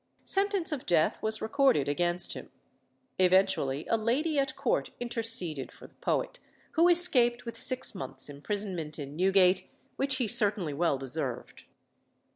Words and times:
Sentence 0.23 0.71
of 0.71 0.87
death 0.87 1.21
was 1.21 1.43
recorded 1.43 1.87
against 1.87 2.33
him. 2.33 2.49
Eventually 3.19 3.85
a 3.85 3.97
lady 3.97 4.39
at 4.39 4.55
court 4.55 4.89
interceded 4.99 5.71
for 5.71 5.85
the 5.85 5.93
poet, 5.93 6.39
who 6.71 6.87
escaped 6.89 7.45
with 7.45 7.55
six 7.55 7.93
months' 7.93 8.27
imprisonment 8.27 8.97
in 8.97 9.15
Newgate, 9.15 9.69
which 9.97 10.15
he 10.15 10.27
certainly 10.27 10.73
well 10.73 10.97
deserved. 10.97 11.65